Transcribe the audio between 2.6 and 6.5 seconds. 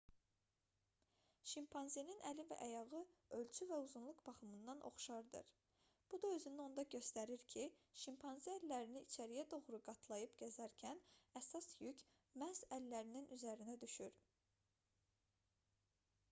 ayağı ölçü və uzunluq baxımından oxşardır bu da